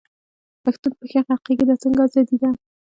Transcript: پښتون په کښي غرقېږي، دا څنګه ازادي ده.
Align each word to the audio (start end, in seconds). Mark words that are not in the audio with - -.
پښتون 0.63 0.91
په 0.97 1.03
کښي 1.09 1.19
غرقېږي، 1.27 1.65
دا 1.67 1.75
څنګه 1.83 2.01
ازادي 2.07 2.37
ده. 2.41 2.49